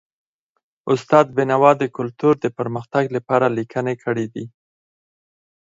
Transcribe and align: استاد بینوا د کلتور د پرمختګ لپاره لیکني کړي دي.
استاد 0.93 1.25
بینوا 1.37 1.71
د 1.81 1.83
کلتور 1.97 2.33
د 2.39 2.45
پرمختګ 2.57 3.03
لپاره 3.15 3.45
لیکني 3.57 3.95
کړي 4.03 4.25
دي. 4.33 4.45